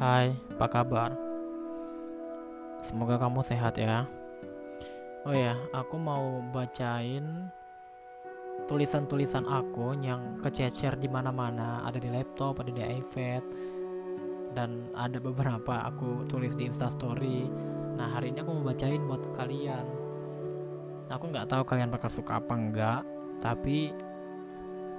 [0.00, 1.12] Hai, apa kabar?
[2.80, 4.08] Semoga kamu sehat ya.
[5.28, 7.52] Oh ya, aku mau bacain
[8.64, 13.44] tulisan-tulisan aku yang kececer di mana-mana, ada di laptop, ada di iPad,
[14.56, 17.52] dan ada beberapa aku tulis di Instastory.
[18.00, 19.84] Nah, hari ini aku mau bacain buat kalian.
[21.12, 23.04] Aku nggak tahu kalian bakal suka apa enggak,
[23.44, 23.92] tapi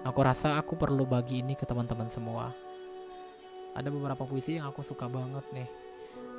[0.06, 2.54] aku rasa aku perlu bagi ini ke teman-teman semua
[3.72, 5.70] ada beberapa puisi yang aku suka banget nih.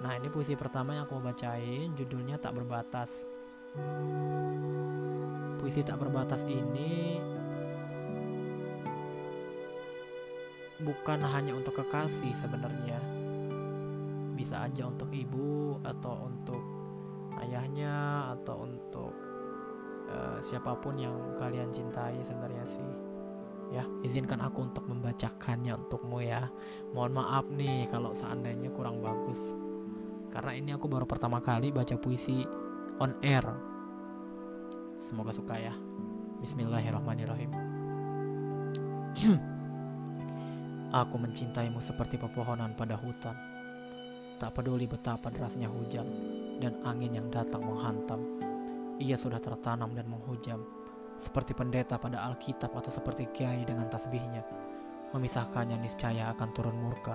[0.04, 3.24] Nah, ini puisi pertama yang aku mau bacain, judulnya Tak Berbatas.
[5.62, 7.22] Puisi Tak Berbatas ini
[10.82, 12.98] bukan hanya untuk kekasih sebenarnya.
[14.36, 16.62] Bisa aja untuk ibu atau untuk
[17.40, 19.14] ayahnya atau untuk
[20.10, 23.11] uh, siapa pun yang kalian cintai sebenarnya sih
[23.72, 26.52] ya izinkan aku untuk membacakannya untukmu ya.
[26.92, 29.40] Mohon maaf nih kalau seandainya kurang bagus.
[30.28, 32.44] Karena ini aku baru pertama kali baca puisi
[33.00, 33.44] on air.
[35.00, 35.72] Semoga suka ya.
[36.44, 37.50] Bismillahirrahmanirrahim.
[40.92, 43.32] Aku mencintaimu seperti pepohonan pada hutan.
[44.36, 46.04] Tak peduli betapa derasnya hujan
[46.58, 48.20] Dan angin yang datang menghantam.
[49.00, 50.60] Ia sudah tertanam dan menghujam
[51.22, 54.42] seperti pendeta pada Alkitab atau seperti kiai dengan tasbihnya.
[55.14, 57.14] Memisahkannya niscaya akan turun murka.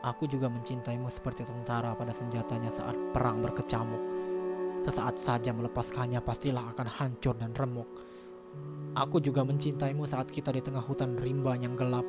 [0.00, 4.00] Aku juga mencintaimu seperti tentara pada senjatanya saat perang berkecamuk.
[4.80, 7.84] Sesaat saja melepaskannya pastilah akan hancur dan remuk.
[8.96, 12.08] Aku juga mencintaimu saat kita di tengah hutan rimba yang gelap,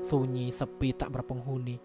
[0.00, 1.76] sunyi, sepi, tak berpenghuni.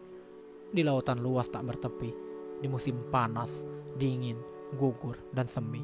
[0.71, 2.15] Di lautan luas tak bertepi,
[2.63, 3.67] di musim panas,
[3.99, 4.39] dingin,
[4.79, 5.83] gugur, dan semi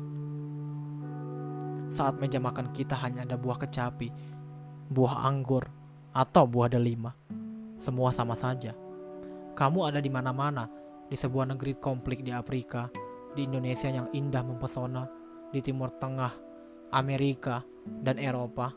[1.98, 4.14] saat meja makan kita hanya ada buah kecapi,
[4.94, 5.66] buah anggur,
[6.14, 7.18] atau buah delima.
[7.82, 8.78] Semua sama saja.
[9.58, 10.70] Kamu ada di mana-mana,
[11.10, 12.94] di sebuah negeri konflik di Afrika,
[13.34, 15.10] di Indonesia yang indah mempesona,
[15.50, 16.34] di Timur Tengah,
[16.94, 17.66] Amerika,
[18.06, 18.74] dan Eropa.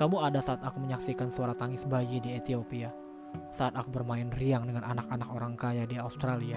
[0.00, 2.88] Kamu ada saat aku menyaksikan suara tangis bayi di Ethiopia,
[3.52, 6.56] saat aku bermain riang dengan anak-anak orang kaya di Australia.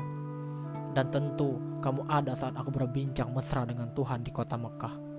[0.96, 5.13] Dan tentu kamu ada saat aku berbincang mesra dengan Tuhan di kota Mekah.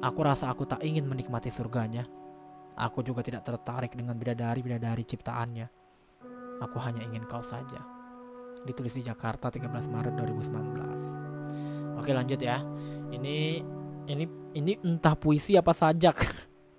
[0.00, 2.08] Aku rasa aku tak ingin menikmati surganya.
[2.72, 5.68] Aku juga tidak tertarik dengan bidadari-bidadari ciptaannya.
[6.64, 7.84] Aku hanya ingin kau saja.
[8.64, 12.00] Ditulis di Jakarta 13 Maret 2019.
[12.00, 12.64] Oke lanjut ya.
[13.12, 13.60] Ini
[14.08, 14.24] ini
[14.56, 16.16] ini entah puisi apa sajak.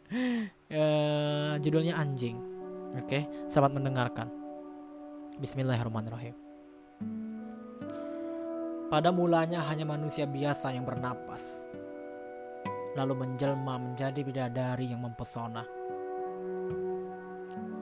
[0.73, 0.81] e,
[1.61, 2.41] judulnya anjing.
[2.97, 4.27] Oke, selamat mendengarkan.
[5.37, 6.33] Bismillahirrahmanirrahim.
[8.89, 11.70] Pada mulanya hanya manusia biasa yang bernapas
[12.95, 15.63] lalu menjelma menjadi bidadari yang mempesona.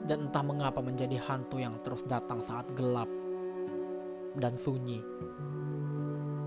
[0.06, 3.06] Dan entah mengapa menjadi hantu yang terus datang saat gelap
[4.38, 5.02] dan sunyi.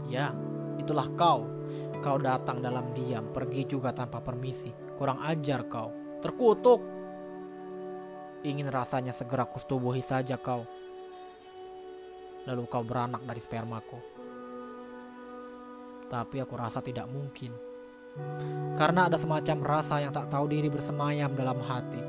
[0.08, 0.36] Ya,
[0.80, 1.48] itulah kau.
[2.04, 4.68] Kau datang dalam diam, pergi juga tanpa permisi.
[5.00, 6.84] Kurang ajar kau, terkutuk.
[8.44, 10.68] Ingin rasanya segera kustubuhi saja kau.
[12.44, 14.00] Lalu kau beranak dari spermaku.
[16.12, 17.73] Tapi aku rasa tidak mungkin
[18.74, 22.02] karena ada semacam rasa yang tak tahu diri bersemayam dalam hati.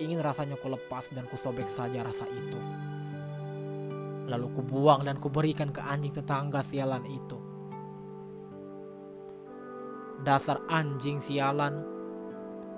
[0.00, 2.60] Ingin rasanya ku lepas dan ku sobek saja rasa itu.
[4.28, 7.38] Lalu ku buang dan ku berikan ke anjing tetangga sialan itu.
[10.22, 11.82] Dasar anjing sialan,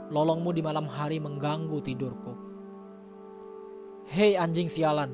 [0.09, 2.35] lolongmu di malam hari mengganggu tidurku.
[4.09, 5.13] Hei anjing sialan,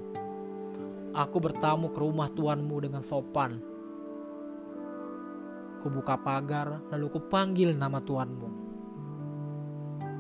[1.15, 3.70] aku bertamu ke rumah tuanmu dengan sopan
[5.81, 8.49] Kubuka pagar, lalu kupanggil nama Tuanmu.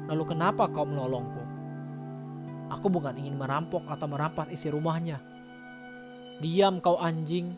[0.08, 1.44] Lalu kenapa kau menolongku?
[2.72, 5.20] Aku bukan ingin merampok atau merampas isi rumahnya.
[6.40, 7.52] Diam kau anjing,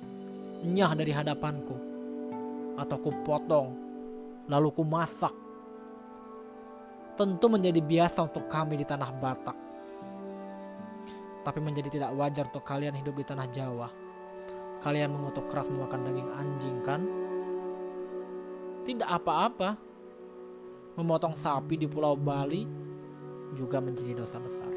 [0.67, 1.79] nyah dari hadapanku.
[2.75, 3.71] Atau kupotong,
[4.51, 5.31] lalu ku masak.
[7.15, 9.59] Tentu menjadi biasa untuk kami di tanah Batak.
[11.47, 13.89] Tapi menjadi tidak wajar untuk kalian hidup di tanah Jawa.
[14.83, 17.22] Kalian mengutuk keras memakan daging anjing kan?
[18.83, 19.79] Tidak apa-apa.
[20.93, 22.69] Memotong sapi di Pulau Bali
[23.57, 24.69] juga menjadi dosa besar.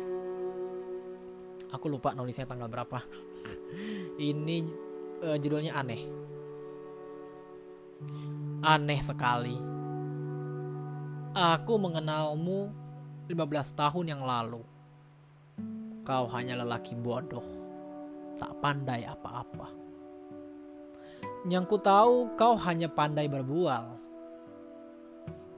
[1.75, 3.03] Aku lupa nulisnya tanggal berapa.
[4.31, 4.57] Ini
[5.27, 6.01] uh, judulnya aneh.
[8.63, 9.59] Aneh sekali.
[11.35, 12.71] Aku mengenalmu
[13.27, 14.63] 15 tahun yang lalu.
[16.07, 17.43] Kau hanya lelaki bodoh,
[18.39, 19.84] tak pandai apa-apa.
[21.45, 24.01] Yang ku tahu kau hanya pandai berbual.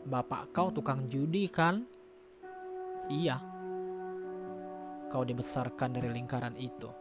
[0.03, 1.87] Bapak kau tukang judi kan?
[3.07, 3.39] Iya.
[5.07, 6.91] kau dibesarkan dari lingkaran itu.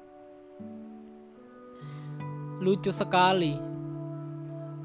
[2.63, 3.59] Lucu sekali.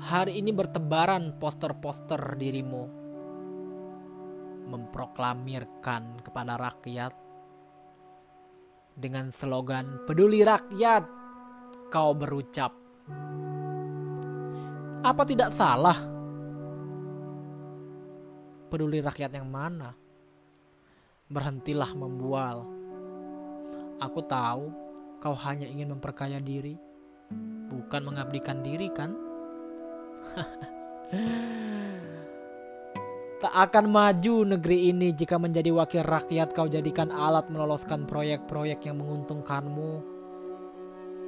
[0.02, 2.84] Hari ini bertebaran poster-poster dirimu
[4.66, 7.14] memproklamirkan kepada rakyat
[8.98, 11.06] dengan slogan peduli rakyat
[11.94, 12.81] kau berucap
[15.02, 15.98] apa tidak salah?
[18.70, 19.98] Peduli rakyat yang mana?
[21.28, 22.70] Berhentilah membual.
[23.98, 24.72] Aku tahu
[25.22, 26.78] kau hanya ingin memperkaya diri.
[27.72, 29.12] Bukan mengabdikan diri kan?
[33.42, 39.02] Tak akan maju negeri ini jika menjadi wakil rakyat kau jadikan alat meloloskan proyek-proyek yang
[39.02, 39.94] menguntungkanmu.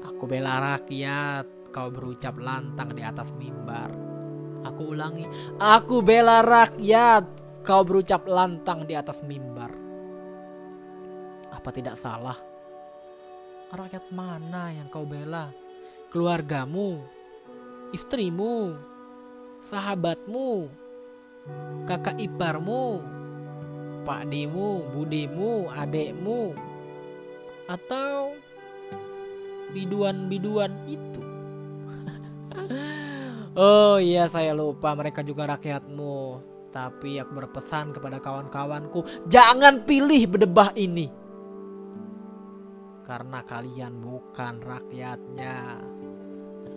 [0.05, 3.89] Aku bela rakyat, kau berucap lantang di atas mimbar.
[4.63, 5.25] Aku ulangi,
[5.57, 7.25] aku bela rakyat,
[7.65, 9.73] kau berucap lantang di atas mimbar.
[11.51, 12.37] Apa tidak salah?
[13.73, 15.49] Rakyat mana yang kau bela?
[16.13, 17.01] Keluargamu,
[17.89, 18.77] istrimu,
[19.59, 20.69] sahabatmu,
[21.89, 23.01] kakak iparmu,
[24.05, 26.53] pakdimu, budimu, adekmu,
[27.65, 28.37] atau
[29.73, 31.22] biduan-biduan itu.
[33.59, 36.51] oh iya saya lupa mereka juga rakyatmu.
[36.73, 41.05] Tapi aku berpesan kepada kawan-kawanku, jangan pilih berdebah ini.
[43.05, 45.77] Karena kalian bukan rakyatnya.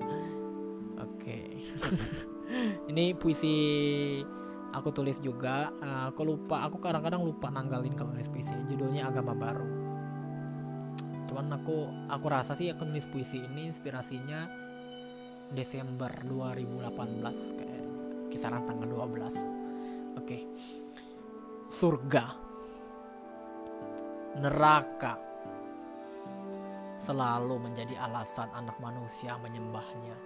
[1.06, 1.40] Oke.
[2.92, 3.56] Ini puisi
[4.76, 9.32] aku tulis juga uh, aku lupa aku kadang-kadang lupa nanggalin kalau nulis puisi judulnya agama
[9.32, 9.64] baru
[11.32, 11.76] cuman aku
[12.12, 14.44] aku rasa sih aku nulis puisi ini inspirasinya
[15.54, 17.84] Desember 2018 kayak
[18.32, 19.06] kisaran tanggal 12
[20.18, 20.42] oke okay.
[21.70, 22.24] surga
[24.36, 25.26] neraka
[27.00, 30.16] selalu menjadi alasan anak manusia menyembahnya.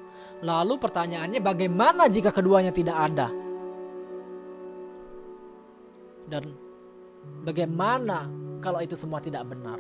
[0.41, 3.29] Lalu pertanyaannya bagaimana jika keduanya tidak ada?
[6.31, 6.45] Dan
[7.45, 8.31] bagaimana
[8.63, 9.77] kalau itu semua tidak benar?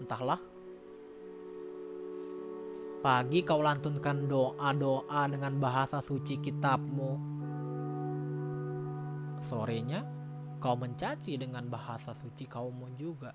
[0.00, 0.40] Entahlah.
[3.06, 7.14] Pagi kau lantunkan doa-doa dengan bahasa suci kitabmu.
[9.38, 10.02] Sorenya
[10.58, 13.30] kau mencaci dengan bahasa suci kaummu juga.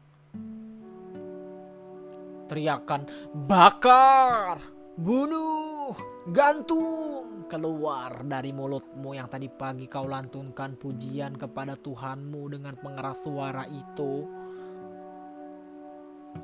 [2.51, 4.59] Teriakan bakar,
[4.99, 5.95] bunuh,
[6.35, 13.63] gantung keluar dari mulutmu yang tadi pagi kau lantunkan pujian kepada Tuhanmu dengan pengeras suara
[13.71, 14.27] itu.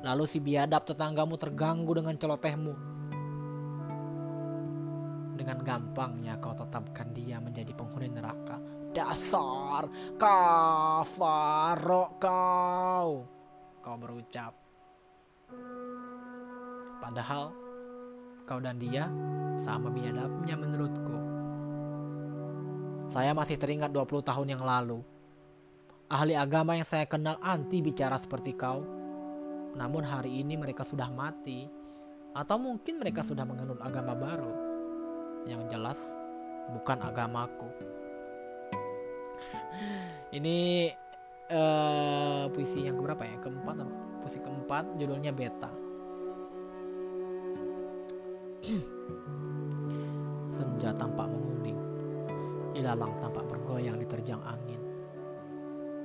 [0.00, 2.97] Lalu si biadab tetanggamu terganggu dengan celotehmu.
[5.38, 8.58] Dengan gampangnya kau tetapkan dia menjadi penghuni neraka.
[8.90, 9.86] Dasar
[10.18, 13.22] kafarok kau.
[13.78, 14.50] Kau berucap.
[16.98, 17.54] Padahal
[18.42, 19.06] kau dan dia
[19.62, 21.16] sama biadabnya menurutku.
[23.06, 25.06] Saya masih teringat 20 tahun yang lalu.
[26.10, 28.82] Ahli agama yang saya kenal anti bicara seperti kau.
[29.78, 31.70] Namun hari ini mereka sudah mati.
[32.34, 34.67] Atau mungkin mereka sudah menganut agama baru.
[35.44, 35.98] Yang jelas
[36.72, 37.68] bukan agamaku.
[40.38, 40.90] ini
[41.52, 43.38] uh, puisi yang keberapa ya?
[43.38, 43.76] Keempat
[44.18, 45.70] Puisi keempat judulnya Beta.
[50.56, 51.78] Senja tampak menguning,
[52.74, 54.82] ilalang tampak bergoyang diterjang angin.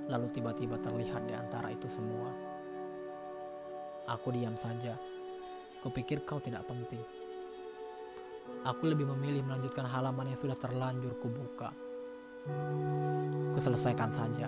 [0.07, 2.31] Lalu tiba-tiba terlihat di antara itu semua.
[4.07, 4.95] Aku diam saja.
[5.81, 7.22] Kupikir kau tidak penting.
[8.63, 11.75] Aku lebih memilih melanjutkan halaman yang sudah terlanjur kubuka.
[13.55, 14.47] Kuselesaikan saja.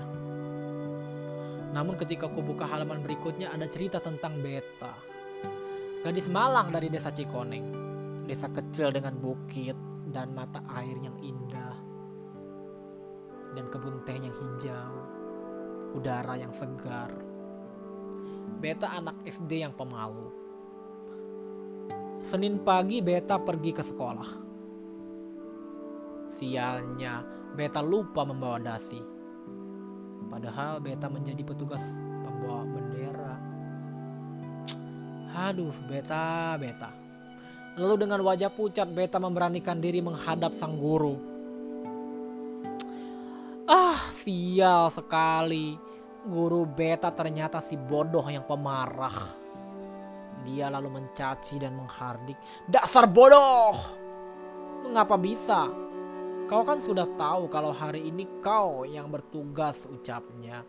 [1.75, 4.95] Namun ketika kubuka halaman berikutnya ada cerita tentang Beta.
[6.03, 7.83] Gadis Malang dari desa Cikoneng.
[8.25, 9.77] Desa kecil dengan bukit,
[10.09, 11.85] dan mata air yang indah
[13.55, 14.93] dan kebun teh yang hijau,
[15.95, 17.09] udara yang segar.
[18.59, 20.44] Beta anak SD yang pemalu.
[22.25, 24.29] Senin pagi Beta pergi ke sekolah.
[26.25, 27.21] Sialnya,
[27.53, 28.97] Beta lupa membawa dasi.
[30.25, 31.85] Padahal Beta menjadi petugas
[32.25, 33.37] pembawa bendera.
[35.37, 36.89] Aduh, Beta, Beta.
[37.77, 41.21] Lalu dengan wajah pucat Beta memberanikan diri menghadap sang guru.
[43.69, 45.77] Ah, sial sekali.
[46.25, 49.44] Guru Beta ternyata si bodoh yang pemarah.
[50.45, 52.37] Dia lalu mencaci dan menghardik.
[52.69, 53.73] Dasar bodoh!
[54.85, 55.65] Mengapa bisa?
[56.45, 60.61] Kau kan sudah tahu kalau hari ini kau yang bertugas ucapnya.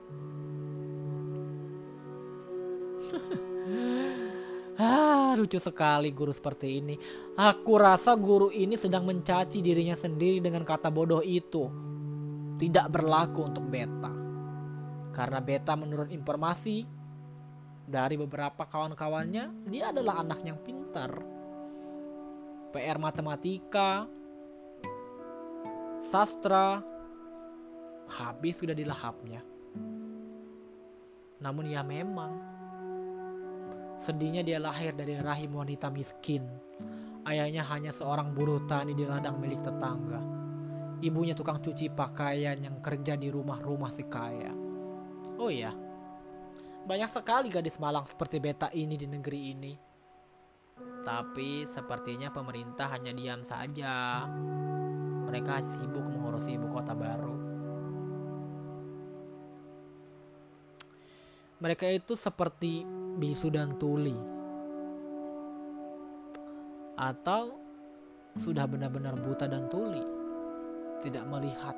[4.81, 6.97] ah, lucu sekali guru seperti ini.
[7.37, 11.69] Aku rasa guru ini sedang mencaci dirinya sendiri dengan kata bodoh itu.
[12.57, 14.17] Tidak berlaku untuk beta.
[15.13, 16.96] Karena beta menurut informasi
[17.87, 21.15] dari beberapa kawan-kawannya, dia adalah anak yang pintar.
[22.75, 24.11] PR matematika,
[26.03, 26.83] sastra,
[28.11, 29.41] habis sudah dilahapnya.
[31.39, 32.33] Namun ya memang,
[34.03, 36.43] sedihnya dia lahir dari rahim wanita miskin.
[37.23, 40.23] Ayahnya hanya seorang buruh tani di ladang milik tetangga.
[41.07, 44.51] Ibunya tukang cuci pakaian yang kerja di rumah-rumah si kaya.
[45.37, 45.75] Oh iya,
[46.87, 49.73] banyak sekali gadis malang seperti beta ini di negeri ini.
[51.03, 54.23] Tapi sepertinya pemerintah hanya diam saja.
[55.27, 57.35] Mereka sibuk mengurus ibu kota baru.
[61.59, 62.87] Mereka itu seperti
[63.19, 64.15] bisu dan tuli.
[66.95, 67.59] Atau
[68.39, 70.03] sudah benar-benar buta dan tuli.
[71.03, 71.75] Tidak melihat,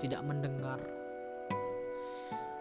[0.00, 0.95] tidak mendengar.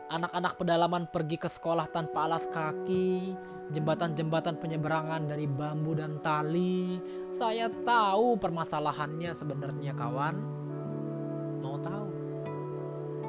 [0.06, 3.34] Anak-anak pedalaman pergi ke sekolah tanpa alas kaki,
[3.74, 7.02] jembatan-jembatan penyeberangan dari bambu dan tali.
[7.34, 10.36] Saya tahu permasalahannya sebenarnya kawan.
[11.58, 12.06] Mau tahu?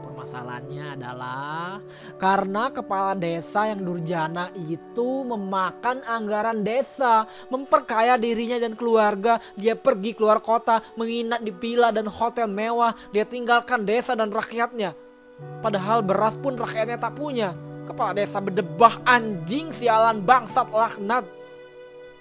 [0.04, 1.80] Permasalahannya adalah
[2.20, 9.40] karena kepala desa yang durjana itu memakan anggaran desa, memperkaya dirinya dan keluarga.
[9.56, 12.92] Dia pergi keluar kota, menginap di villa dan hotel mewah.
[13.16, 15.05] Dia tinggalkan desa dan rakyatnya.
[15.36, 17.52] Padahal beras pun rakyatnya tak punya.
[17.86, 21.24] Kepala desa berdebah anjing sialan bangsat laknat.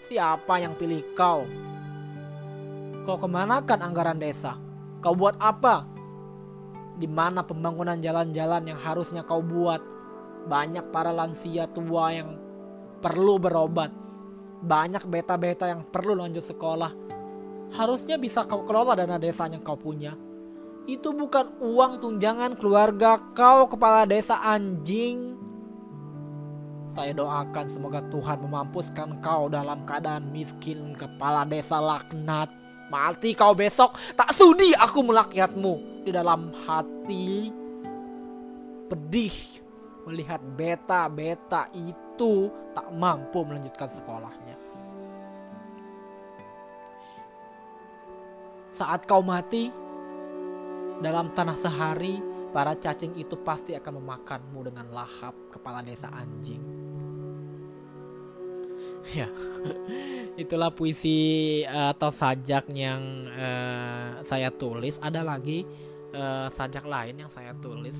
[0.03, 1.47] Siapa yang pilih kau?
[3.07, 4.57] Kau kemanakan anggaran desa?
[5.01, 5.85] Kau buat apa?
[6.95, 9.81] Di mana pembangunan jalan-jalan yang harusnya kau buat?
[10.45, 12.37] Banyak para lansia tua yang
[13.01, 13.89] perlu berobat.
[14.61, 16.93] Banyak beta-beta yang perlu lanjut sekolah.
[17.73, 20.13] Harusnya bisa kau kelola dana desa yang kau punya.
[20.85, 25.33] Itu bukan uang tunjangan keluarga kau kepala desa anjing.
[26.93, 32.53] Saya doakan semoga Tuhan memampuskan kau dalam keadaan miskin kepala desa laknat.
[32.93, 37.49] Mati kau besok, tak sudi aku melakyatmu di dalam hati.
[38.85, 39.33] Pedih
[40.05, 44.53] melihat beta-beta itu tak mampu melanjutkan sekolahnya.
[48.69, 49.73] Saat kau mati,
[51.03, 52.19] dalam tanah sehari,
[52.55, 56.63] para cacing itu pasti akan memakanmu dengan lahap kepala desa anjing.
[59.05, 59.29] Ya,
[60.33, 64.97] itulah puisi uh, atau sajak yang uh, saya tulis.
[64.97, 65.61] Ada lagi
[66.09, 67.93] uh, sajak lain yang saya tulis.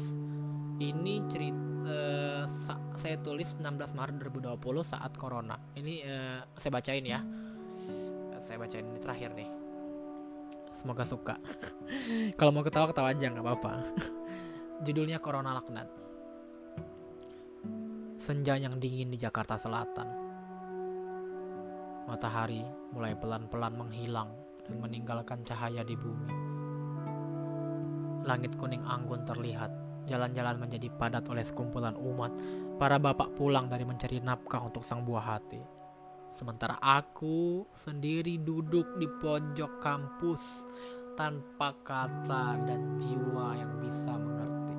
[0.82, 5.62] Ini cerita uh, sa saya tulis 16 Maret 2020 saat corona.
[5.78, 7.22] Ini uh, saya bacain ya.
[8.42, 9.65] Saya bacain ini terakhir nih.
[10.76, 11.40] Semoga suka.
[12.38, 13.74] Kalau mau ketawa ketawa aja nggak apa-apa.
[14.86, 15.88] Judulnya Corona Laknat.
[18.20, 20.10] Senja yang dingin di Jakarta Selatan.
[22.06, 24.30] Matahari mulai pelan-pelan menghilang
[24.68, 26.32] dan meninggalkan cahaya di bumi.
[28.28, 29.72] Langit kuning anggun terlihat.
[30.06, 32.36] Jalan-jalan menjadi padat oleh sekumpulan umat.
[32.78, 35.75] Para bapak pulang dari mencari nafkah untuk sang buah hati.
[36.36, 40.44] Sementara aku sendiri duduk di pojok kampus
[41.16, 44.76] tanpa kata dan jiwa yang bisa mengerti.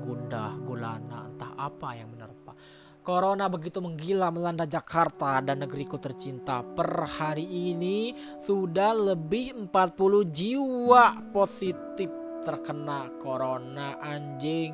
[0.00, 2.56] Gundah, gulana, entah apa yang menerpa.
[3.04, 6.64] Corona begitu menggila melanda Jakarta dan negeriku tercinta.
[6.64, 12.08] Per hari ini sudah lebih 40 jiwa positif
[12.40, 14.72] terkena corona anjing.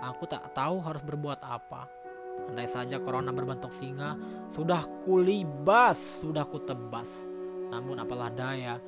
[0.00, 1.99] Aku tak tahu harus berbuat apa.
[2.48, 4.16] Andai saja corona berbentuk singa,
[4.48, 7.28] sudah kulibas, sudah kutebas.
[7.68, 8.80] Namun apalah daya,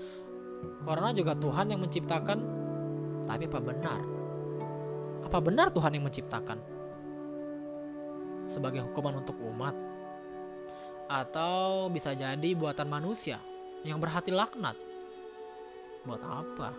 [0.87, 2.39] corona juga Tuhan yang menciptakan.
[3.29, 4.01] Tapi apa benar?
[5.23, 6.73] Apa benar Tuhan yang menciptakan?
[8.53, 9.73] sebagai hukuman untuk umat,
[11.09, 13.41] atau bisa jadi buatan manusia
[13.81, 14.77] yang berhati laknat.
[16.05, 16.71] Buat apa?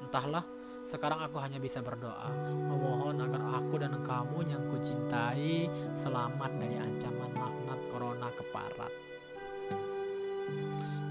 [0.00, 0.44] Entahlah,
[0.90, 2.30] sekarang aku hanya bisa berdoa,
[2.70, 8.92] memohon agar aku dan kamu yang kucintai selamat dari ancaman laknat corona keparat.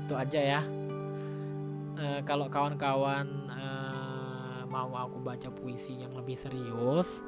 [0.06, 0.62] Itu aja ya.
[1.98, 3.66] E, kalau kawan-kawan e,
[4.72, 7.20] mau aku baca puisi yang lebih serius,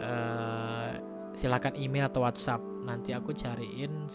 [0.00, 0.96] uh,
[1.36, 2.64] silakan email atau WhatsApp.
[2.88, 4.08] Nanti aku cariin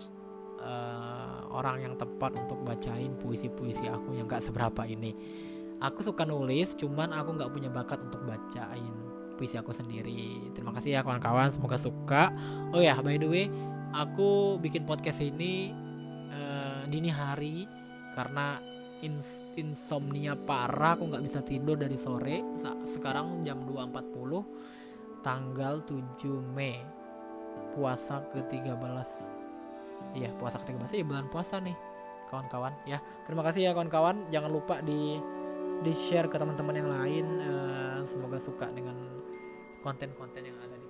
[0.58, 5.14] uh, orang yang tepat untuk bacain puisi-puisi aku yang gak seberapa ini.
[5.82, 9.12] Aku suka nulis, cuman aku nggak punya bakat untuk bacain
[9.42, 10.54] puisi aku sendiri.
[10.54, 12.30] Terima kasih ya kawan-kawan, semoga suka.
[12.70, 13.50] Oh ya, by the way,
[13.90, 15.74] aku bikin podcast ini
[16.30, 17.66] uh, dini hari
[18.14, 18.62] karena
[19.02, 22.46] ins insomnia parah, aku nggak bisa tidur dari sore.
[22.86, 25.98] Sekarang jam 2.40 tanggal 7
[26.54, 26.78] Mei.
[27.74, 28.78] Puasa ke-13.
[30.22, 31.74] Iya, puasa ke-13 ya bulan puasa nih
[32.30, 33.02] kawan-kawan ya.
[33.26, 34.30] Terima kasih ya kawan-kawan.
[34.30, 35.18] Jangan lupa di
[35.82, 37.26] di share ke teman-teman yang lain.
[37.42, 38.98] Uh, semoga suka dengan
[39.82, 40.81] konten-konten yang ada.